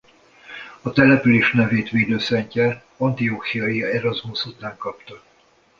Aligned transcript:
A 0.81 0.91
település 0.91 1.51
nevét 1.51 1.89
védőszentje 1.89 2.83
Antiochiai 2.97 3.83
Erasmus 3.83 4.45
után 4.45 4.77
kapta. 4.77 5.21